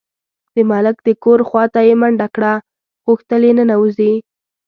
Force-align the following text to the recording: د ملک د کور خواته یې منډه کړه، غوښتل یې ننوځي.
د 0.53 0.57
ملک 0.69 0.95
د 1.07 1.09
کور 1.23 1.39
خواته 1.49 1.79
یې 1.87 1.93
منډه 2.01 2.27
کړه، 2.35 2.53
غوښتل 3.05 3.41
یې 3.47 3.53
ننوځي. 3.59 4.13